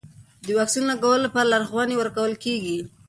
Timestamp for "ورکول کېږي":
1.97-2.77